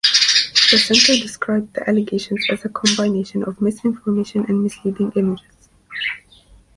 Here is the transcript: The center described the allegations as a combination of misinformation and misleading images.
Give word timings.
The 0.71 0.79
center 0.79 1.21
described 1.21 1.75
the 1.75 1.87
allegations 1.87 2.47
as 2.49 2.65
a 2.65 2.69
combination 2.69 3.43
of 3.43 3.61
misinformation 3.61 4.43
and 4.49 4.63
misleading 4.63 5.11
images. 5.15 5.69